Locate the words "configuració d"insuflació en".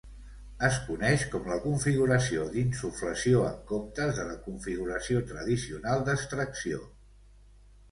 1.65-3.61